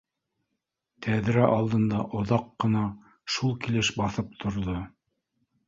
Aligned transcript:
Тәҙрә 1.05 1.43
алдында 1.57 1.99
оҙаҡ 2.21 2.49
ҡына 2.65 2.83
шул 3.37 3.55
килеш 3.67 3.95
баҫып 4.01 4.35
торҙо 4.43 4.81